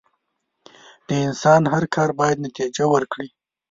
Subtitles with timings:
[1.07, 3.29] د انسان هر کار بايد نتیجه ورکړي.